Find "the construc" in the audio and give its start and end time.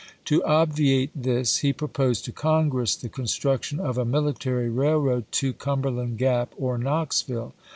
2.95-3.61